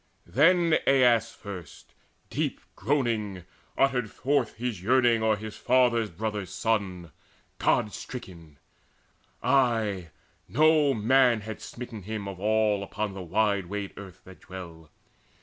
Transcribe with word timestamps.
Then 0.25 0.79
Aias 0.87 1.31
first, 1.31 1.93
deep 2.31 2.59
groaning, 2.75 3.43
uttered 3.77 4.09
forth 4.09 4.55
His 4.55 4.81
yearning 4.81 5.21
o'er 5.21 5.35
his 5.35 5.57
father's 5.57 6.09
brother's 6.09 6.49
son 6.51 7.11
God 7.59 7.93
stricken 7.93 8.57
ay, 9.43 10.09
no 10.47 10.95
man 10.95 11.41
had 11.41 11.61
smitten 11.61 12.01
him 12.01 12.27
Of 12.27 12.39
all 12.39 12.81
upon 12.81 13.13
the 13.13 13.21
wide 13.21 13.67
wayed 13.67 13.93
earth 13.95 14.23
that 14.23 14.39
dwell! 14.41 14.89